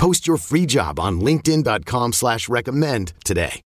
Post 0.00 0.26
your 0.26 0.38
free 0.38 0.64
job 0.64 0.98
on 0.98 1.20
LinkedIn.com 1.20 2.14
slash 2.14 2.48
recommend 2.48 3.12
today. 3.22 3.60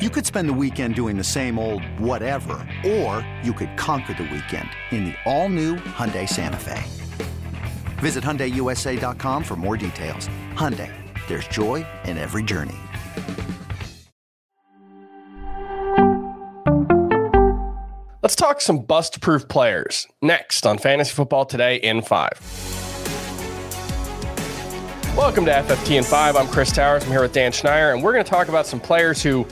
You 0.00 0.08
could 0.08 0.24
spend 0.24 0.48
the 0.48 0.54
weekend 0.54 0.94
doing 0.94 1.18
the 1.18 1.24
same 1.24 1.58
old 1.58 1.82
whatever, 2.00 2.66
or 2.86 3.26
you 3.42 3.52
could 3.52 3.76
conquer 3.76 4.14
the 4.14 4.22
weekend 4.22 4.70
in 4.92 5.04
the 5.04 5.14
all-new 5.26 5.76
Hyundai 5.76 6.26
Santa 6.26 6.56
Fe. 6.56 6.82
Visit 7.98 8.24
HyundaiUSA.com 8.24 9.44
for 9.44 9.56
more 9.56 9.76
details. 9.76 10.28
Hyundai, 10.54 10.90
there's 11.28 11.46
joy 11.48 11.84
in 12.06 12.16
every 12.16 12.42
journey. 12.42 12.78
Let's 18.22 18.36
talk 18.36 18.62
some 18.62 18.78
bust 18.86 19.20
proof 19.20 19.48
players 19.48 20.06
next 20.22 20.64
on 20.64 20.78
Fantasy 20.78 21.12
Football 21.12 21.44
Today 21.44 21.76
in 21.76 22.00
5. 22.00 22.85
Welcome 25.16 25.46
to 25.46 25.50
FFT 25.50 25.96
in 25.96 26.04
5. 26.04 26.36
I'm 26.36 26.46
Chris 26.46 26.70
Towers. 26.70 27.02
I'm 27.02 27.08
here 27.08 27.22
with 27.22 27.32
Dan 27.32 27.50
Schneier, 27.50 27.94
and 27.94 28.02
we're 28.02 28.12
going 28.12 28.22
to 28.22 28.30
talk 28.30 28.48
about 28.48 28.66
some 28.66 28.78
players 28.78 29.22
who, 29.22 29.46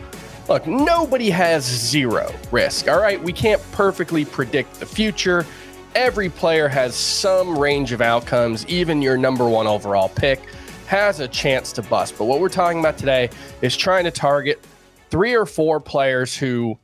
look, 0.46 0.66
nobody 0.66 1.30
has 1.30 1.64
zero 1.64 2.30
risk. 2.52 2.86
All 2.86 3.00
right, 3.00 3.20
we 3.20 3.32
can't 3.32 3.62
perfectly 3.72 4.26
predict 4.26 4.78
the 4.78 4.84
future. 4.84 5.46
Every 5.94 6.28
player 6.28 6.68
has 6.68 6.94
some 6.94 7.58
range 7.58 7.92
of 7.92 8.02
outcomes, 8.02 8.66
even 8.66 9.00
your 9.00 9.16
number 9.16 9.48
one 9.48 9.66
overall 9.66 10.10
pick 10.10 10.42
has 10.86 11.20
a 11.20 11.28
chance 11.28 11.72
to 11.72 11.82
bust. 11.82 12.16
But 12.18 12.26
what 12.26 12.40
we're 12.40 12.50
talking 12.50 12.78
about 12.78 12.98
today 12.98 13.30
is 13.62 13.74
trying 13.74 14.04
to 14.04 14.10
target 14.10 14.64
three 15.08 15.34
or 15.34 15.46
four 15.46 15.80
players 15.80 16.36
who 16.36 16.78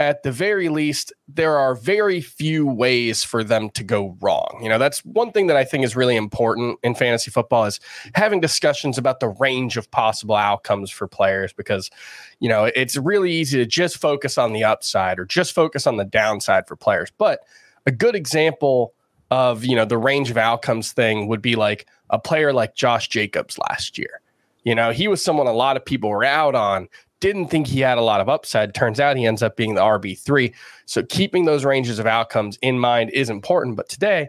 at 0.00 0.22
the 0.22 0.30
very 0.30 0.68
least, 0.68 1.12
there 1.26 1.56
are 1.58 1.74
very 1.74 2.20
few 2.20 2.66
ways 2.66 3.24
for 3.24 3.42
them 3.42 3.68
to 3.70 3.82
go 3.82 4.16
wrong. 4.20 4.60
You 4.62 4.68
know, 4.68 4.78
that's 4.78 5.04
one 5.04 5.32
thing 5.32 5.48
that 5.48 5.56
I 5.56 5.64
think 5.64 5.84
is 5.84 5.96
really 5.96 6.14
important 6.14 6.78
in 6.84 6.94
fantasy 6.94 7.32
football 7.32 7.64
is 7.64 7.80
having 8.14 8.40
discussions 8.40 8.96
about 8.96 9.18
the 9.18 9.28
range 9.28 9.76
of 9.76 9.90
possible 9.90 10.36
outcomes 10.36 10.90
for 10.90 11.08
players 11.08 11.52
because, 11.52 11.90
you 12.38 12.48
know, 12.48 12.66
it's 12.76 12.96
really 12.96 13.32
easy 13.32 13.58
to 13.58 13.66
just 13.66 13.98
focus 13.98 14.38
on 14.38 14.52
the 14.52 14.62
upside 14.62 15.18
or 15.18 15.24
just 15.24 15.52
focus 15.52 15.86
on 15.86 15.96
the 15.96 16.04
downside 16.04 16.68
for 16.68 16.76
players. 16.76 17.10
But 17.18 17.40
a 17.84 17.90
good 17.90 18.14
example 18.14 18.94
of, 19.32 19.64
you 19.64 19.74
know, 19.74 19.84
the 19.84 19.98
range 19.98 20.30
of 20.30 20.36
outcomes 20.36 20.92
thing 20.92 21.26
would 21.26 21.42
be 21.42 21.56
like 21.56 21.88
a 22.10 22.20
player 22.20 22.52
like 22.52 22.76
Josh 22.76 23.08
Jacobs 23.08 23.58
last 23.58 23.98
year. 23.98 24.20
You 24.64 24.74
know, 24.74 24.92
he 24.92 25.08
was 25.08 25.24
someone 25.24 25.46
a 25.46 25.52
lot 25.52 25.76
of 25.76 25.84
people 25.84 26.10
were 26.10 26.24
out 26.24 26.54
on 26.54 26.88
didn't 27.20 27.48
think 27.48 27.66
he 27.66 27.80
had 27.80 27.98
a 27.98 28.02
lot 28.02 28.20
of 28.20 28.28
upside. 28.28 28.74
Turns 28.74 29.00
out 29.00 29.16
he 29.16 29.26
ends 29.26 29.42
up 29.42 29.56
being 29.56 29.74
the 29.74 29.80
RB3. 29.80 30.54
So 30.86 31.02
keeping 31.02 31.44
those 31.44 31.64
ranges 31.64 31.98
of 31.98 32.06
outcomes 32.06 32.58
in 32.62 32.78
mind 32.78 33.10
is 33.10 33.30
important. 33.30 33.76
But 33.76 33.88
today, 33.88 34.28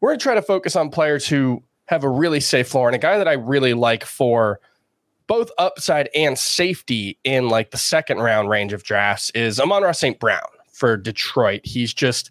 we're 0.00 0.10
going 0.10 0.18
to 0.18 0.22
try 0.22 0.34
to 0.34 0.42
focus 0.42 0.76
on 0.76 0.90
players 0.90 1.26
who 1.26 1.62
have 1.86 2.04
a 2.04 2.08
really 2.08 2.40
safe 2.40 2.68
floor. 2.68 2.88
And 2.88 2.94
a 2.94 2.98
guy 2.98 3.18
that 3.18 3.28
I 3.28 3.32
really 3.32 3.74
like 3.74 4.04
for 4.04 4.60
both 5.26 5.50
upside 5.58 6.08
and 6.14 6.38
safety 6.38 7.18
in 7.24 7.48
like 7.48 7.70
the 7.70 7.76
second 7.76 8.18
round 8.18 8.48
range 8.48 8.72
of 8.72 8.82
drafts 8.82 9.30
is 9.30 9.58
Amon-Ra 9.58 9.92
St. 9.92 10.18
Brown 10.18 10.40
for 10.72 10.96
Detroit. 10.96 11.62
He's 11.64 11.92
just 11.92 12.30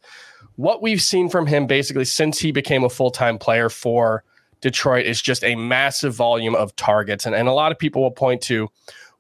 what 0.56 0.82
we've 0.82 1.02
seen 1.02 1.30
from 1.30 1.46
him 1.46 1.68
basically 1.68 2.06
since 2.06 2.40
he 2.40 2.52
became 2.52 2.84
a 2.84 2.90
full 2.90 3.12
time 3.12 3.38
player 3.38 3.70
for 3.70 4.24
Detroit 4.62 5.06
is 5.06 5.22
just 5.22 5.44
a 5.44 5.56
massive 5.56 6.16
volume 6.16 6.56
of 6.56 6.76
targets. 6.76 7.26
And, 7.26 7.36
and 7.36 7.48
a 7.48 7.54
lot 7.54 7.72
of 7.72 7.78
people 7.78 8.02
will 8.02 8.12
point 8.12 8.42
to, 8.44 8.68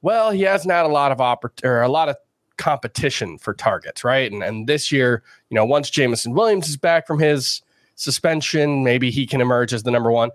well, 0.02 0.32
he 0.32 0.42
hasn't 0.44 0.72
had 0.72 0.86
a 0.86 0.90
lot 0.90 1.12
of 1.12 1.18
oppor- 1.20 1.64
or 1.64 1.82
a 1.82 1.90
lot 1.90 2.10
of 2.10 2.18
competition 2.58 3.38
for 3.38 3.54
targets, 3.54 4.04
right? 4.04 4.32
And 4.32 4.44
and 4.44 4.68
this 4.68 4.92
year, 4.92 5.24
you 5.50 5.56
know, 5.56 5.66
once 5.66 5.90
Jameson 5.90 6.34
Williams 6.34 6.68
is 6.68 6.78
back 6.78 7.08
from 7.08 7.20
his 7.20 7.62
suspension, 7.96 8.84
maybe 8.84 9.10
he 9.12 9.26
can 9.26 9.42
emerge 9.42 9.74
as 9.74 9.84
the 9.84 9.92
number 9.92 10.12
one. 10.12 10.32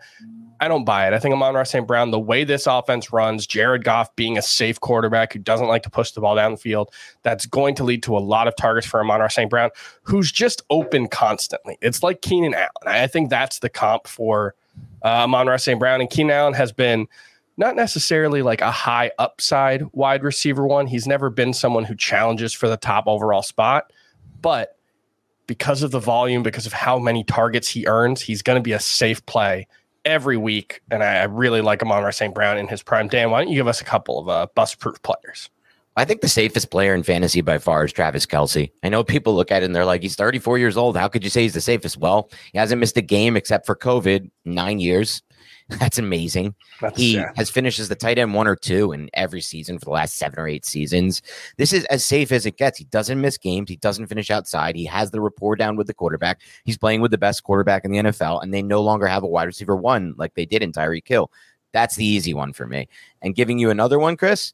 I 0.60 0.68
don't 0.68 0.84
buy 0.84 1.08
it. 1.08 1.12
I 1.12 1.18
think 1.18 1.32
Amon-Ra 1.32 1.64
St. 1.64 1.88
Brown, 1.88 2.12
the 2.12 2.20
way 2.20 2.44
this 2.44 2.68
offense 2.68 3.12
runs, 3.12 3.48
Jared 3.48 3.82
Goff 3.82 4.14
being 4.14 4.38
a 4.38 4.42
safe 4.42 4.78
quarterback 4.78 5.32
who 5.32 5.40
doesn't 5.40 5.66
like 5.66 5.82
to 5.82 5.90
push 5.90 6.12
the 6.12 6.20
ball 6.20 6.36
down 6.36 6.52
the 6.52 6.56
field, 6.56 6.94
that's 7.22 7.46
going 7.46 7.74
to 7.74 7.84
lead 7.84 8.04
to 8.04 8.16
a 8.16 8.20
lot 8.20 8.46
of 8.46 8.54
targets 8.54 8.86
for 8.86 9.00
Amon-Ra 9.00 9.26
St. 9.26 9.50
Brown, 9.50 9.70
who's 10.04 10.30
just 10.30 10.62
open 10.70 11.08
constantly. 11.08 11.78
It's 11.82 12.04
like 12.04 12.22
Keenan 12.22 12.54
Allen. 12.54 12.68
I 12.86 13.08
think 13.08 13.28
that's 13.28 13.58
the 13.58 13.68
comp 13.68 14.06
for 14.06 14.54
uh, 15.04 15.24
Amon-Ra 15.24 15.56
St. 15.56 15.80
Brown. 15.80 16.00
And 16.00 16.08
Keenan 16.08 16.30
Allen 16.30 16.54
has 16.54 16.70
been– 16.70 17.08
not 17.56 17.76
necessarily 17.76 18.42
like 18.42 18.60
a 18.60 18.70
high 18.70 19.10
upside 19.18 19.84
wide 19.92 20.22
receiver 20.22 20.66
one. 20.66 20.86
He's 20.86 21.06
never 21.06 21.30
been 21.30 21.52
someone 21.52 21.84
who 21.84 21.94
challenges 21.94 22.52
for 22.52 22.68
the 22.68 22.76
top 22.76 23.04
overall 23.06 23.42
spot, 23.42 23.92
but 24.40 24.76
because 25.46 25.82
of 25.82 25.91
the 25.91 25.98
volume, 25.98 26.42
because 26.42 26.66
of 26.66 26.72
how 26.72 26.98
many 26.98 27.24
targets 27.24 27.68
he 27.68 27.86
earns, 27.86 28.22
he's 28.22 28.42
going 28.42 28.56
to 28.56 28.62
be 28.62 28.72
a 28.72 28.80
safe 28.80 29.24
play 29.26 29.66
every 30.04 30.36
week. 30.36 30.82
And 30.91 31.02
I, 31.02 31.24
really 31.24 31.60
like 31.60 31.82
Amon-Ra 31.82 32.10
St. 32.10 32.34
Brown 32.34 32.58
in 32.58 32.68
his 32.68 32.82
prime. 32.82 33.08
Dan, 33.08 33.30
why 33.30 33.42
don't 33.42 33.50
you 33.50 33.56
give 33.56 33.68
us 33.68 33.80
a 33.80 33.84
couple 33.84 34.18
of 34.18 34.28
uh, 34.28 34.46
bust 34.54 34.78
proof 34.78 35.00
players? 35.02 35.50
I 35.96 36.06
think 36.06 36.22
the 36.22 36.28
safest 36.28 36.70
player 36.70 36.94
in 36.94 37.02
fantasy 37.02 37.42
by 37.42 37.58
far 37.58 37.84
is 37.84 37.92
Travis 37.92 38.24
Kelce. 38.24 38.70
I 38.82 38.88
know 38.88 39.04
people 39.04 39.34
look 39.34 39.52
at 39.52 39.62
it 39.62 39.66
and 39.66 39.76
they're 39.76 39.84
like, 39.84 40.00
he's 40.00 40.16
34 40.16 40.58
years 40.58 40.76
old. 40.76 40.96
How 40.96 41.06
could 41.06 41.22
you 41.22 41.28
say 41.28 41.42
he's 41.42 41.52
the 41.52 41.60
safest? 41.60 41.98
Well, 41.98 42.30
he 42.52 42.58
hasn't 42.58 42.80
missed 42.80 42.96
a 42.96 43.02
game 43.02 43.36
except 43.36 43.66
for 43.66 43.76
COVID, 43.76 44.30
nine 44.46 44.80
years. 44.80 45.22
That's 45.68 45.98
amazing. 45.98 46.54
That's, 46.80 46.98
he 46.98 47.14
yeah. 47.14 47.32
has 47.36 47.50
finished 47.50 47.78
as 47.78 47.88
the 47.88 47.94
tight 47.94 48.18
end 48.18 48.34
one 48.34 48.46
or 48.46 48.56
two 48.56 48.92
in 48.92 49.08
every 49.14 49.40
season 49.40 49.78
for 49.78 49.86
the 49.86 49.90
last 49.90 50.16
seven 50.16 50.38
or 50.38 50.48
eight 50.48 50.64
seasons. 50.64 51.22
This 51.56 51.72
is 51.72 51.84
as 51.86 52.04
safe 52.04 52.32
as 52.32 52.46
it 52.46 52.56
gets. 52.56 52.78
He 52.78 52.84
doesn't 52.84 53.20
miss 53.20 53.38
games. 53.38 53.70
He 53.70 53.76
doesn't 53.76 54.06
finish 54.06 54.30
outside. 54.30 54.76
He 54.76 54.84
has 54.86 55.10
the 55.10 55.20
rapport 55.20 55.56
down 55.56 55.76
with 55.76 55.86
the 55.86 55.94
quarterback. 55.94 56.40
He's 56.64 56.78
playing 56.78 57.00
with 57.00 57.10
the 57.10 57.18
best 57.18 57.42
quarterback 57.42 57.84
in 57.84 57.92
the 57.92 57.98
NFL, 57.98 58.42
and 58.42 58.52
they 58.52 58.62
no 58.62 58.82
longer 58.82 59.06
have 59.06 59.22
a 59.22 59.28
wide 59.28 59.44
receiver 59.44 59.76
one 59.76 60.14
like 60.16 60.34
they 60.34 60.46
did 60.46 60.62
in 60.62 60.72
Tyreek 60.72 61.06
Hill. 61.06 61.30
That's 61.72 61.96
the 61.96 62.04
easy 62.04 62.34
one 62.34 62.52
for 62.52 62.66
me. 62.66 62.88
And 63.22 63.34
giving 63.34 63.58
you 63.58 63.70
another 63.70 63.98
one, 63.98 64.16
Chris, 64.16 64.52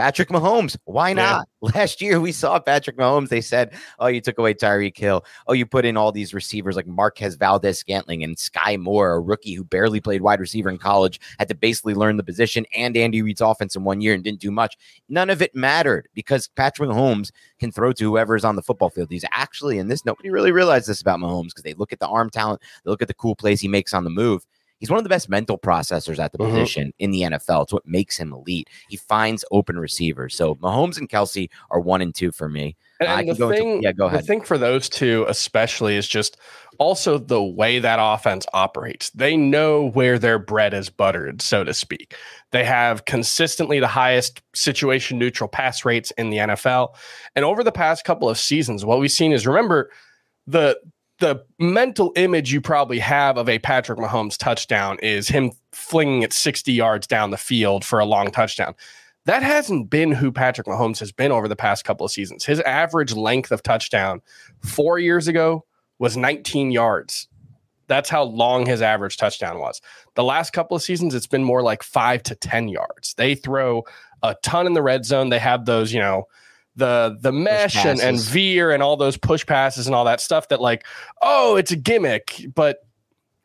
Patrick 0.00 0.30
Mahomes. 0.30 0.78
Why 0.84 1.12
not? 1.12 1.46
Yeah. 1.60 1.70
Last 1.74 2.00
year 2.00 2.20
we 2.20 2.32
saw 2.32 2.58
Patrick 2.58 2.96
Mahomes. 2.96 3.28
They 3.28 3.42
said, 3.42 3.74
"Oh, 3.98 4.06
you 4.06 4.22
took 4.22 4.38
away 4.38 4.54
Tyreek 4.54 4.96
Hill. 4.96 5.26
Oh, 5.46 5.52
you 5.52 5.66
put 5.66 5.84
in 5.84 5.98
all 5.98 6.10
these 6.10 6.32
receivers 6.32 6.74
like 6.74 6.86
Marquez 6.86 7.34
Valdes-Scantling 7.34 8.24
and 8.24 8.34
Skyy 8.34 8.80
Moore, 8.80 9.12
a 9.12 9.20
rookie 9.20 9.52
who 9.52 9.62
barely 9.62 10.00
played 10.00 10.22
wide 10.22 10.40
receiver 10.40 10.70
in 10.70 10.78
college, 10.78 11.20
had 11.38 11.48
to 11.48 11.54
basically 11.54 11.92
learn 11.92 12.16
the 12.16 12.22
position 12.22 12.64
and 12.74 12.96
Andy 12.96 13.20
Reid's 13.20 13.42
offense 13.42 13.76
in 13.76 13.84
one 13.84 14.00
year 14.00 14.14
and 14.14 14.24
didn't 14.24 14.40
do 14.40 14.50
much. 14.50 14.74
None 15.10 15.28
of 15.28 15.42
it 15.42 15.54
mattered 15.54 16.08
because 16.14 16.48
Patrick 16.48 16.88
Mahomes 16.88 17.30
can 17.58 17.70
throw 17.70 17.92
to 17.92 18.04
whoever 18.04 18.36
is 18.36 18.44
on 18.44 18.56
the 18.56 18.62
football 18.62 18.88
field. 18.88 19.08
He's 19.10 19.26
actually, 19.32 19.78
and 19.78 19.90
this 19.90 20.06
nobody 20.06 20.30
really 20.30 20.50
realized 20.50 20.88
this 20.88 21.02
about 21.02 21.20
Mahomes 21.20 21.48
because 21.48 21.64
they 21.64 21.74
look 21.74 21.92
at 21.92 22.00
the 22.00 22.08
arm 22.08 22.30
talent, 22.30 22.62
they 22.86 22.90
look 22.90 23.02
at 23.02 23.08
the 23.08 23.14
cool 23.14 23.36
plays 23.36 23.60
he 23.60 23.68
makes 23.68 23.92
on 23.92 24.04
the 24.04 24.10
move." 24.10 24.46
He's 24.80 24.90
one 24.90 24.98
of 24.98 25.04
the 25.04 25.10
best 25.10 25.28
mental 25.28 25.58
processors 25.58 26.18
at 26.18 26.32
the 26.32 26.38
mm-hmm. 26.38 26.50
position 26.50 26.92
in 26.98 27.10
the 27.10 27.20
NFL. 27.22 27.64
It's 27.64 27.72
what 27.72 27.86
makes 27.86 28.16
him 28.16 28.32
elite. 28.32 28.68
He 28.88 28.96
finds 28.96 29.44
open 29.50 29.78
receivers. 29.78 30.34
So 30.34 30.56
Mahomes 30.56 30.98
and 30.98 31.08
Kelce 31.08 31.48
are 31.70 31.80
one 31.80 32.00
and 32.00 32.14
two 32.14 32.32
for 32.32 32.48
me. 32.48 32.76
And, 32.98 33.28
and 33.28 33.36
the 33.36 33.48
thing, 33.48 33.68
into, 33.68 33.82
yeah, 33.82 33.92
go 33.92 34.06
ahead. 34.06 34.20
The 34.20 34.26
thing 34.26 34.40
for 34.40 34.58
those 34.58 34.88
two, 34.88 35.24
especially, 35.28 35.96
is 35.96 36.08
just 36.08 36.38
also 36.78 37.18
the 37.18 37.42
way 37.42 37.78
that 37.78 37.98
offense 38.00 38.46
operates. 38.54 39.10
They 39.10 39.36
know 39.36 39.90
where 39.90 40.18
their 40.18 40.38
bread 40.38 40.74
is 40.74 40.88
buttered, 40.88 41.42
so 41.42 41.62
to 41.62 41.74
speak. 41.74 42.16
They 42.50 42.64
have 42.64 43.04
consistently 43.04 43.80
the 43.80 43.86
highest 43.86 44.42
situation 44.54 45.18
neutral 45.18 45.48
pass 45.48 45.84
rates 45.84 46.10
in 46.12 46.30
the 46.30 46.38
NFL. 46.38 46.94
And 47.36 47.44
over 47.44 47.62
the 47.62 47.72
past 47.72 48.04
couple 48.04 48.28
of 48.28 48.38
seasons, 48.38 48.84
what 48.84 48.98
we've 48.98 49.12
seen 49.12 49.32
is 49.32 49.46
remember 49.46 49.90
the 50.46 50.78
the 51.20 51.44
mental 51.58 52.12
image 52.16 52.52
you 52.52 52.60
probably 52.60 52.98
have 52.98 53.36
of 53.36 53.48
a 53.48 53.58
Patrick 53.58 53.98
Mahomes 53.98 54.36
touchdown 54.36 54.98
is 55.02 55.28
him 55.28 55.52
flinging 55.72 56.22
it 56.22 56.32
60 56.32 56.72
yards 56.72 57.06
down 57.06 57.30
the 57.30 57.36
field 57.36 57.84
for 57.84 58.00
a 58.00 58.04
long 58.04 58.30
touchdown. 58.30 58.74
That 59.26 59.42
hasn't 59.42 59.90
been 59.90 60.12
who 60.12 60.32
Patrick 60.32 60.66
Mahomes 60.66 60.98
has 60.98 61.12
been 61.12 61.30
over 61.30 61.46
the 61.46 61.56
past 61.56 61.84
couple 61.84 62.04
of 62.04 62.10
seasons. 62.10 62.44
His 62.44 62.60
average 62.60 63.12
length 63.12 63.52
of 63.52 63.62
touchdown 63.62 64.22
four 64.60 64.98
years 64.98 65.28
ago 65.28 65.64
was 65.98 66.16
19 66.16 66.70
yards. 66.70 67.28
That's 67.86 68.08
how 68.08 68.22
long 68.22 68.66
his 68.66 68.80
average 68.80 69.18
touchdown 69.18 69.58
was. 69.58 69.82
The 70.14 70.24
last 70.24 70.52
couple 70.52 70.76
of 70.76 70.82
seasons, 70.82 71.14
it's 71.14 71.26
been 71.26 71.44
more 71.44 71.62
like 71.62 71.82
five 71.82 72.22
to 72.24 72.34
10 72.34 72.68
yards. 72.68 73.14
They 73.14 73.34
throw 73.34 73.84
a 74.22 74.36
ton 74.42 74.66
in 74.66 74.72
the 74.72 74.82
red 74.82 75.04
zone. 75.04 75.28
They 75.28 75.38
have 75.38 75.66
those, 75.66 75.92
you 75.92 76.00
know, 76.00 76.26
the 76.76 77.18
the 77.20 77.32
mesh 77.32 77.84
and, 77.84 78.00
and 78.00 78.20
veer 78.20 78.70
and 78.70 78.82
all 78.82 78.96
those 78.96 79.16
push 79.16 79.44
passes 79.44 79.86
and 79.86 79.94
all 79.94 80.04
that 80.04 80.20
stuff 80.20 80.48
that 80.48 80.60
like 80.60 80.86
oh 81.20 81.56
it's 81.56 81.72
a 81.72 81.76
gimmick 81.76 82.44
but 82.54 82.78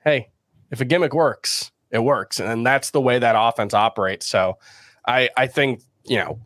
hey 0.03 0.29
if 0.71 0.79
a 0.79 0.85
gimmick 0.85 1.13
works 1.13 1.71
it 1.95 2.03
works. 2.03 2.39
And 2.39 2.65
that's 2.65 2.91
the 2.91 3.01
way 3.01 3.19
that 3.19 3.35
offense 3.37 3.73
operates. 3.73 4.27
So 4.27 4.57
i 5.07 5.29
i 5.37 5.47
think 5.47 5.81
you 6.03 6.17
know 6.17 6.39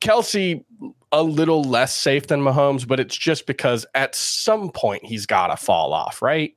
Kelce 0.00 0.64
a 1.12 1.22
little 1.22 1.62
less 1.62 1.94
safe 1.94 2.26
than 2.26 2.40
Mahomes, 2.40 2.86
but 2.86 3.00
it's 3.00 3.16
just 3.16 3.46
because 3.46 3.86
at 3.94 4.14
some 4.14 4.70
point 4.70 5.04
he's 5.04 5.26
got 5.26 5.46
to 5.48 5.56
fall 5.56 5.92
off, 5.92 6.20
right? 6.20 6.54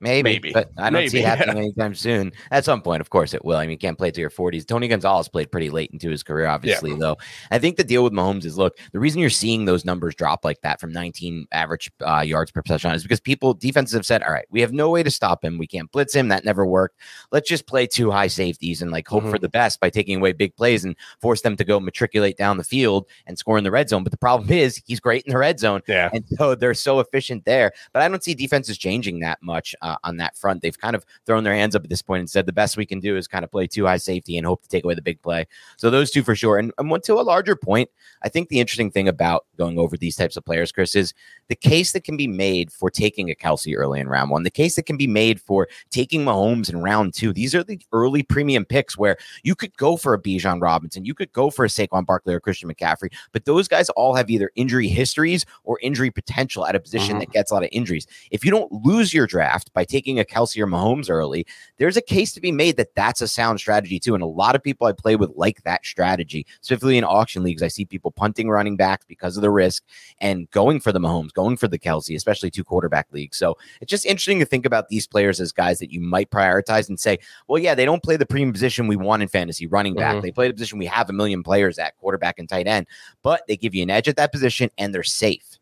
Maybe, 0.00 0.22
Maybe. 0.32 0.52
but 0.52 0.70
I 0.78 0.84
don't 0.84 0.94
Maybe, 0.94 1.08
see 1.10 1.18
it 1.20 1.26
happening 1.26 1.56
yeah. 1.56 1.62
anytime 1.64 1.94
soon. 1.94 2.32
At 2.50 2.64
some 2.64 2.80
point, 2.80 3.00
of 3.02 3.10
course, 3.10 3.34
it 3.34 3.44
will. 3.44 3.56
I 3.58 3.62
mean, 3.62 3.72
you 3.72 3.78
can't 3.78 3.98
play 3.98 4.10
to 4.10 4.20
your 4.20 4.30
40s. 4.30 4.66
Tony 4.66 4.88
Gonzalez 4.88 5.28
played 5.28 5.52
pretty 5.52 5.68
late 5.70 5.90
into 5.92 6.08
his 6.10 6.22
career, 6.22 6.46
obviously, 6.46 6.94
though. 6.94 7.16
I 7.50 7.58
think 7.58 7.76
the 7.76 7.84
deal 7.84 8.02
with 8.02 8.12
Mahomes 8.12 8.44
is 8.44 8.56
look, 8.56 8.78
the 8.92 8.98
reason 8.98 9.20
you're 9.20 9.28
seeing 9.30 9.66
those 9.66 9.84
numbers 9.84 10.14
drop 10.14 10.44
like 10.44 10.60
that 10.62 10.80
from 10.80 10.92
19 10.92 11.46
average 11.52 11.90
uh, 12.06 12.20
yards 12.20 12.50
per 12.50 12.62
possession 12.62 12.92
is 12.92 13.02
because 13.02 13.20
people, 13.20 13.52
defenses 13.54 13.92
have 13.94 14.06
said, 14.06 14.22
all 14.22 14.32
right, 14.32 14.46
we 14.50 14.60
have 14.62 14.72
no 14.72 14.88
way 14.90 15.02
to 15.02 15.10
stop 15.10 15.44
him. 15.44 15.58
We 15.58 15.66
can't 15.66 15.90
blitz 15.92 16.14
him. 16.14 16.28
That 16.28 16.44
never 16.44 16.64
worked. 16.64 16.98
Let's 17.30 17.48
just 17.48 17.66
play 17.66 17.86
two 17.86 18.10
high 18.10 18.28
safeties 18.28 18.80
and 18.82 18.90
like 18.90 19.06
hope 19.06 19.24
Mhm. 19.24 19.30
for 19.30 19.38
the 19.38 19.48
best 19.50 19.80
by 19.80 19.90
taking 19.90 20.16
away 20.16 20.32
big 20.32 20.56
plays 20.56 20.84
and 20.84 20.96
force 21.20 21.42
them 21.42 21.56
to 21.56 21.64
go 21.64 21.78
matriculate 21.78 22.36
down 22.38 22.56
the 22.56 22.64
field 22.64 23.06
and 23.26 23.38
score 23.38 23.58
in 23.58 23.64
the 23.64 23.70
red 23.70 23.88
zone. 23.90 24.02
But 24.02 24.12
the 24.12 24.16
problem 24.18 24.50
is 24.58 24.82
he's 24.86 25.00
great 25.00 25.24
in 25.24 25.32
the 25.32 25.38
red 25.38 25.60
zone. 25.60 25.82
Yeah. 25.86 26.08
And 26.12 26.24
so 26.38 26.54
they're 26.54 26.72
so 26.74 27.00
efficient 27.00 27.44
there. 27.44 27.72
But 27.92 28.02
I 28.02 28.08
don't 28.08 28.24
see 28.24 28.32
defenses 28.34 28.78
changing 28.78 29.20
that 29.20 29.38
much 29.42 29.74
uh, 29.90 29.96
on 30.04 30.16
that 30.18 30.36
front. 30.36 30.62
They've 30.62 30.78
kind 30.78 30.94
of 30.94 31.04
thrown 31.26 31.44
their 31.44 31.54
hands 31.54 31.74
up 31.74 31.82
at 31.84 31.90
this 31.90 32.02
point 32.02 32.20
and 32.20 32.30
said 32.30 32.46
the 32.46 32.52
best 32.52 32.76
we 32.76 32.86
can 32.86 33.00
do 33.00 33.16
is 33.16 33.26
kind 33.26 33.44
of 33.44 33.50
play 33.50 33.66
two 33.66 33.86
high 33.86 33.96
safety 33.96 34.36
and 34.36 34.46
hope 34.46 34.62
to 34.62 34.68
take 34.68 34.84
away 34.84 34.94
the 34.94 35.02
big 35.02 35.20
play. 35.22 35.46
So 35.76 35.90
those 35.90 36.10
two 36.10 36.22
for 36.22 36.34
sure. 36.34 36.58
And, 36.58 36.72
and 36.78 36.90
one 36.90 37.00
to 37.02 37.14
a 37.14 37.22
larger 37.22 37.56
point, 37.56 37.90
I 38.22 38.28
think 38.28 38.48
the 38.48 38.60
interesting 38.60 38.90
thing 38.90 39.08
about 39.08 39.46
going 39.56 39.78
over 39.78 39.96
these 39.96 40.16
types 40.16 40.36
of 40.36 40.44
players, 40.44 40.72
Chris, 40.72 40.94
is 40.94 41.12
the 41.48 41.56
case 41.56 41.92
that 41.92 42.04
can 42.04 42.16
be 42.16 42.26
made 42.26 42.72
for 42.72 42.90
taking 42.90 43.30
a 43.30 43.34
Kelce 43.34 43.74
early 43.76 44.00
in 44.00 44.08
round 44.08 44.30
one, 44.30 44.42
the 44.44 44.50
case 44.50 44.76
that 44.76 44.86
can 44.86 44.96
be 44.96 45.06
made 45.06 45.40
for 45.40 45.68
taking 45.90 46.24
Mahomes 46.24 46.70
in 46.70 46.80
round 46.80 47.14
two. 47.14 47.32
These 47.32 47.54
are 47.54 47.64
the 47.64 47.80
early 47.92 48.22
premium 48.22 48.64
picks 48.64 48.96
where 48.96 49.16
you 49.42 49.54
could 49.54 49.76
go 49.76 49.96
for 49.96 50.14
a 50.14 50.20
Bijan 50.20 50.60
Robinson, 50.62 51.04
you 51.04 51.14
could 51.14 51.32
go 51.32 51.50
for 51.50 51.64
a 51.64 51.68
Saquon 51.68 52.06
Barkley 52.06 52.34
or 52.34 52.40
Christian 52.40 52.72
McCaffrey, 52.72 53.12
but 53.32 53.44
those 53.44 53.68
guys 53.68 53.88
all 53.90 54.14
have 54.14 54.30
either 54.30 54.50
injury 54.54 54.88
histories 54.88 55.44
or 55.64 55.78
injury 55.82 56.10
potential 56.10 56.66
at 56.66 56.74
a 56.76 56.80
position 56.80 57.16
Mhm. 57.16 57.20
that 57.20 57.30
gets 57.32 57.50
a 57.50 57.54
lot 57.54 57.62
of 57.62 57.68
injuries. 57.72 58.06
If 58.30 58.44
you 58.44 58.50
don't 58.50 58.70
lose 58.72 59.12
your 59.14 59.26
draft 59.26 59.72
by 59.72 59.79
taking 59.84 60.18
a 60.18 60.24
Kelce 60.24 60.60
or 60.60 60.66
Mahomes 60.66 61.10
early, 61.10 61.46
there's 61.78 61.96
a 61.96 62.02
case 62.02 62.32
to 62.34 62.40
be 62.40 62.52
made 62.52 62.76
that 62.76 62.94
that's 62.94 63.20
a 63.20 63.28
sound 63.28 63.60
strategy 63.60 63.98
too. 63.98 64.14
And 64.14 64.22
a 64.22 64.26
lot 64.26 64.54
of 64.54 64.62
people 64.62 64.86
I 64.86 64.92
play 64.92 65.16
with 65.16 65.30
like 65.36 65.62
that 65.62 65.84
strategy, 65.84 66.46
specifically 66.60 66.98
in 66.98 67.04
auction 67.04 67.42
leagues. 67.42 67.62
I 67.62 67.68
see 67.68 67.84
people 67.84 68.10
punting 68.10 68.48
running 68.48 68.76
backs 68.76 69.04
because 69.06 69.36
of 69.36 69.42
the 69.42 69.50
risk 69.50 69.84
and 70.18 70.50
going 70.50 70.80
for 70.80 70.92
the 70.92 71.00
Mahomes, 71.00 71.32
going 71.32 71.56
for 71.56 71.68
the 71.68 71.78
Kelce, 71.78 72.16
especially 72.16 72.50
two 72.50 72.64
quarterback 72.64 73.06
leagues. 73.12 73.36
So 73.36 73.56
it's 73.80 73.90
just 73.90 74.06
interesting 74.06 74.38
to 74.38 74.44
think 74.44 74.66
about 74.66 74.88
these 74.88 75.06
players 75.06 75.40
as 75.40 75.52
guys 75.52 75.78
that 75.78 75.92
you 75.92 76.00
might 76.00 76.30
prioritize 76.30 76.88
and 76.88 76.98
say, 76.98 77.18
well, 77.48 77.58
yeah, 77.58 77.74
they 77.74 77.84
don't 77.84 78.02
play 78.02 78.16
the 78.16 78.26
premium 78.26 78.52
position 78.52 78.86
we 78.86 78.96
want 78.96 79.22
in 79.22 79.28
fantasy 79.28 79.66
running 79.66 79.94
back. 79.94 80.16
Mhm. 80.16 80.22
They 80.22 80.32
play 80.32 80.48
the 80.48 80.54
position 80.54 80.78
we 80.78 80.86
have 80.86 81.08
a 81.08 81.12
million 81.12 81.42
players 81.42 81.78
at 81.78 81.96
quarterback 81.98 82.38
and 82.38 82.48
tight 82.48 82.66
end, 82.66 82.86
but 83.22 83.42
they 83.48 83.56
give 83.56 83.74
you 83.74 83.82
an 83.82 83.90
edge 83.90 84.08
at 84.08 84.16
that 84.16 84.32
position 84.32 84.70
and 84.78 84.94
they're 84.94 85.02
safe. 85.02 85.58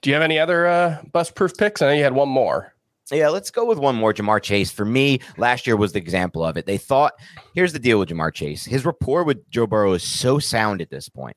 Do 0.00 0.10
you 0.10 0.14
have 0.14 0.22
any 0.22 0.38
other 0.38 0.66
uh, 0.66 1.02
bust 1.10 1.34
proof 1.34 1.56
picks? 1.56 1.82
I 1.82 1.86
know 1.86 1.92
you 1.92 2.04
had 2.04 2.14
one 2.14 2.28
more. 2.28 2.71
Yeah, 3.12 3.28
let's 3.28 3.50
go 3.50 3.66
with 3.66 3.78
one 3.78 3.94
more. 3.94 4.14
Ja'Marr 4.14 4.42
Chase. 4.42 4.70
For 4.70 4.86
me, 4.86 5.20
last 5.36 5.66
year 5.66 5.76
was 5.76 5.92
the 5.92 5.98
example 5.98 6.42
of 6.42 6.56
it. 6.56 6.64
They 6.64 6.78
thought, 6.78 7.12
here's 7.54 7.74
the 7.74 7.78
deal 7.78 7.98
with 7.98 8.08
Ja'Marr 8.08 8.32
Chase. 8.32 8.64
His 8.64 8.86
rapport 8.86 9.22
with 9.22 9.48
Joe 9.50 9.66
Burrow 9.66 9.92
is 9.92 10.02
so 10.02 10.38
sound 10.38 10.80
at 10.80 10.88
this 10.88 11.10
point 11.10 11.36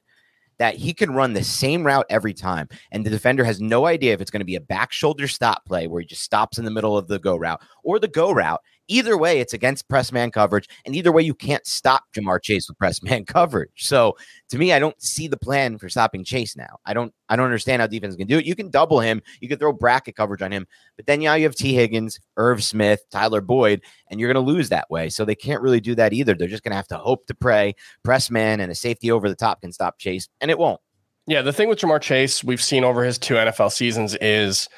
that 0.57 0.75
he 0.75 0.93
can 0.93 1.11
run 1.11 1.33
the 1.33 1.43
same 1.43 1.85
route 1.85 2.05
every 2.09 2.33
time. 2.33 2.69
And 2.91 3.05
the 3.05 3.09
defender 3.09 3.43
has 3.43 3.59
no 3.59 3.87
idea 3.87 4.13
if 4.13 4.21
it's 4.21 4.31
going 4.31 4.39
to 4.39 4.45
be 4.45 4.55
a 4.55 4.61
back 4.61 4.93
shoulder 4.93 5.27
stop 5.27 5.65
play 5.65 5.87
where 5.87 5.99
he 5.99 6.07
just 6.07 6.23
stops 6.23 6.57
in 6.57 6.63
the 6.63 6.71
middle 6.71 6.97
of 6.97 7.09
the 7.09 7.19
go 7.19 7.35
route 7.35 7.61
or 7.83 7.99
the 7.99 8.07
go 8.07 8.31
route. 8.31 8.61
Either 8.87 9.17
way, 9.17 9.39
it's 9.39 9.53
against 9.53 9.87
press 9.87 10.11
man 10.11 10.31
coverage. 10.31 10.69
And 10.85 10.95
either 10.95 11.11
way, 11.11 11.23
you 11.23 11.33
can't 11.33 11.65
stop 11.65 12.03
Ja'Marr 12.13 12.41
Chase 12.41 12.67
with 12.67 12.77
press 12.77 13.01
man 13.03 13.25
coverage. 13.25 13.71
So 13.75 14.15
to 14.49 14.57
me, 14.57 14.73
I 14.73 14.79
don't 14.79 14.99
see 15.01 15.27
the 15.27 15.37
plan 15.37 15.77
for 15.77 15.89
stopping 15.89 16.23
Chase 16.23 16.55
now. 16.55 16.77
I 16.85 16.93
don't 16.93 17.13
I 17.29 17.35
don't 17.35 17.45
understand 17.45 17.81
how 17.81 17.87
defense 17.87 18.15
can 18.15 18.27
do 18.27 18.37
it. 18.37 18.45
You 18.45 18.55
can 18.55 18.69
double 18.69 18.99
him, 18.99 19.21
you 19.41 19.49
can 19.49 19.57
throw 19.57 19.73
bracket 19.73 20.15
coverage 20.15 20.41
on 20.41 20.51
him, 20.51 20.67
but 20.95 21.05
then 21.07 21.21
now 21.21 21.33
you 21.33 21.43
have 21.43 21.55
Tee 21.55 21.73
Higgins, 21.73 22.19
Irv 22.37 22.63
Smith, 22.63 23.01
Tyler 23.09 23.41
Boyd, 23.41 23.81
and 24.09 24.19
you're 24.19 24.31
going 24.31 24.45
to 24.45 24.51
lose 24.51 24.69
that 24.69 24.89
way. 24.89 25.09
So 25.09 25.25
they 25.25 25.35
can't 25.35 25.61
really 25.61 25.79
do 25.79 25.95
that 25.95 26.13
either. 26.13 26.35
They're 26.35 26.47
just 26.47 26.63
going 26.63 26.71
to 26.71 26.77
have 26.77 26.87
to 26.89 26.97
hope 26.97 27.25
to 27.27 27.33
pray. 27.33 27.75
Press 28.03 28.29
man 28.29 28.59
and 28.59 28.71
a 28.71 28.75
safety 28.75 29.11
over 29.11 29.27
the 29.27 29.35
top 29.35 29.61
can 29.61 29.71
stop 29.71 29.97
Chase, 29.97 30.27
and 30.41 30.51
it 30.51 30.59
won't. 30.59 30.79
Yeah, 31.27 31.41
the 31.41 31.53
thing 31.53 31.69
with 31.69 31.79
Ja'Marr 31.79 32.01
Chase 32.01 32.43
we've 32.43 32.61
seen 32.61 32.83
over 32.83 33.03
his 33.03 33.17
two 33.17 33.33
NFL 33.33 33.71
seasons 33.71 34.15
is 34.21 34.69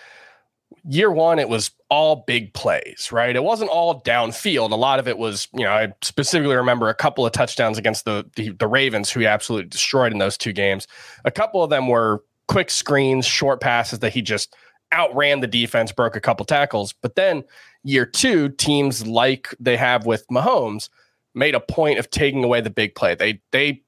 year 0.90 1.12
one, 1.12 1.38
it 1.38 1.50
was 1.50 1.72
all 1.90 2.24
big 2.28 2.54
plays, 2.54 3.10
right? 3.12 3.36
It 3.36 3.44
wasn't 3.44 3.70
all 3.70 4.02
downfield. 4.02 4.72
A 4.72 4.76
lot 4.76 5.00
of 5.00 5.08
it 5.08 5.18
was, 5.18 5.48
you 5.54 5.64
know, 5.64 5.72
I 5.72 5.94
specifically 6.02 6.56
remember 6.56 6.90
a 6.90 6.96
couple 6.96 7.26
of 7.26 7.32
touchdowns 7.34 7.78
against 7.78 8.06
the, 8.06 8.26
the, 8.36 8.50
the 8.50 8.68
Ravens, 8.68 9.12
who 9.12 9.20
he 9.20 9.26
absolutely 9.26 9.70
destroyed 9.70 10.12
in 10.12 10.18
those 10.18 10.38
two 10.38 10.54
games. 10.54 10.88
A 11.26 11.32
couple 11.32 11.64
of 11.64 11.70
them 11.70 11.88
were 11.88 12.24
quick 12.48 12.70
screens, 12.70 13.26
short 13.26 13.60
passes 13.60 14.00
that 14.00 14.14
he 14.14 14.22
just 14.22 14.56
outran 14.94 15.42
the 15.42 15.48
defense, 15.48 15.92
broke 15.92 16.16
a 16.16 16.22
couple 16.22 16.46
tackles. 16.46 16.94
But 17.02 17.16
then 17.16 17.44
year 17.84 18.06
two, 18.06 18.50
teams 18.50 19.06
like 19.06 19.54
they 19.60 19.76
have 19.78 20.06
with 20.06 20.26
Mahomes 20.32 20.90
made 21.36 21.56
a 21.56 21.60
point 21.60 22.00
of 22.00 22.10
taking 22.10 22.44
away 22.44 22.62
the 22.62 22.70
big 22.70 22.96
play. 22.96 23.14
They 23.14 23.42
they 23.52 23.84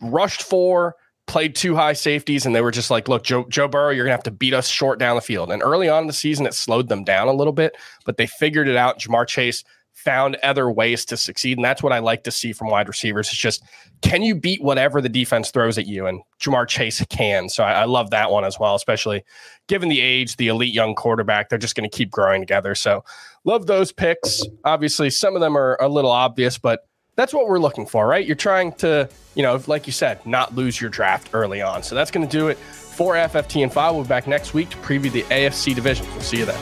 rushed 0.00 0.42
for, 0.42 0.94
played 1.28 1.54
two 1.54 1.76
high 1.76 1.92
safeties, 1.92 2.44
and 2.44 2.56
they 2.56 2.60
were 2.60 2.72
just 2.72 2.90
like, 2.90 3.06
look, 3.06 3.22
Joe, 3.22 3.44
Joe 3.48 3.68
Burrow, 3.68 3.90
you're 3.90 4.04
going 4.04 4.12
to 4.12 4.16
have 4.16 4.24
to 4.24 4.30
beat 4.30 4.54
us 4.54 4.66
short 4.66 4.98
down 4.98 5.14
the 5.14 5.22
field. 5.22 5.52
And 5.52 5.62
early 5.62 5.88
on 5.88 6.02
in 6.02 6.06
the 6.08 6.12
season, 6.12 6.46
it 6.46 6.54
slowed 6.54 6.88
them 6.88 7.04
down 7.04 7.28
a 7.28 7.32
little 7.32 7.52
bit, 7.52 7.76
but 8.04 8.16
they 8.16 8.26
figured 8.26 8.66
it 8.66 8.76
out. 8.76 8.98
Ja'Marr 8.98 9.28
Chase 9.28 9.62
found 9.92 10.36
other 10.44 10.70
ways 10.70 11.04
to 11.04 11.16
succeed. 11.16 11.58
And 11.58 11.64
that's 11.64 11.82
what 11.82 11.92
I 11.92 11.98
like 11.98 12.22
to 12.24 12.30
see 12.30 12.52
from 12.52 12.68
wide 12.70 12.86
receivers. 12.88 13.28
It's 13.28 13.36
just, 13.36 13.62
can 14.00 14.22
you 14.22 14.34
beat 14.34 14.62
whatever 14.62 15.00
the 15.00 15.08
defense 15.08 15.50
throws 15.50 15.76
at 15.76 15.86
you? 15.86 16.06
And 16.06 16.22
Ja'Marr 16.40 16.68
Chase 16.68 17.04
can. 17.10 17.48
So 17.48 17.64
I, 17.64 17.82
I 17.82 17.84
love 17.84 18.10
that 18.10 18.30
one 18.30 18.44
as 18.44 18.58
well, 18.58 18.74
especially 18.74 19.24
given 19.66 19.88
the 19.88 20.00
age, 20.00 20.36
the 20.36 20.48
elite 20.48 20.72
young 20.72 20.94
quarterback. 20.94 21.48
They're 21.48 21.58
just 21.58 21.74
going 21.74 21.88
to 21.88 21.94
keep 21.94 22.10
growing 22.10 22.40
together. 22.40 22.74
So 22.74 23.04
love 23.44 23.66
those 23.66 23.92
picks. 23.92 24.42
Obviously, 24.64 25.10
some 25.10 25.34
of 25.34 25.40
them 25.40 25.58
are 25.58 25.76
a 25.80 25.88
little 25.88 26.12
obvious, 26.12 26.58
but 26.58 26.87
that's 27.18 27.34
what 27.34 27.48
we're 27.48 27.58
looking 27.58 27.84
for, 27.84 28.06
right? 28.06 28.24
You're 28.24 28.36
trying 28.36 28.70
to, 28.74 29.10
you 29.34 29.42
know, 29.42 29.60
like 29.66 29.88
you 29.88 29.92
said, 29.92 30.24
not 30.24 30.54
lose 30.54 30.80
your 30.80 30.88
draft 30.88 31.30
early 31.32 31.60
on. 31.60 31.82
So 31.82 31.96
that's 31.96 32.12
going 32.12 32.26
to 32.26 32.30
do 32.30 32.46
it 32.46 32.56
for 32.56 33.14
FFT 33.14 33.64
and 33.64 33.72
5. 33.72 33.94
We'll 33.94 34.04
be 34.04 34.08
back 34.08 34.28
next 34.28 34.54
week 34.54 34.70
to 34.70 34.76
preview 34.76 35.10
the 35.10 35.22
AFC 35.24 35.74
division. 35.74 36.06
We'll 36.12 36.20
see 36.20 36.38
you 36.38 36.44
then. 36.44 36.60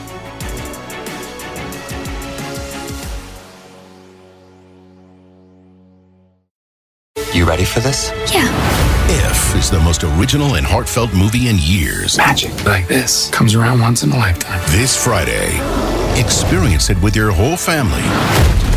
You 7.35 7.45
ready 7.45 7.63
for 7.63 7.79
this? 7.81 8.11
Yeah. 8.33 8.47
If 9.09 9.55
is 9.55 9.69
the 9.69 9.79
most 9.79 10.03
original 10.03 10.55
and 10.55 10.65
heartfelt 10.65 11.13
movie 11.13 11.49
in 11.49 11.57
years. 11.59 12.17
Magic 12.17 12.65
like 12.65 12.87
this 12.87 13.29
comes 13.29 13.53
around 13.53 13.79
once 13.79 14.01
in 14.01 14.11
a 14.11 14.17
lifetime. 14.17 14.59
This 14.71 15.01
Friday, 15.01 15.59
experience 16.19 16.89
it 16.89 17.01
with 17.01 17.15
your 17.15 17.31
whole 17.31 17.57
family. 17.57 18.01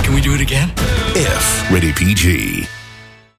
Can 0.05 0.15
we 0.15 0.21
do 0.21 0.35
it 0.35 0.41
again? 0.41 0.73
If 1.15 1.71
rated 1.71 1.97
PG. 1.97 2.80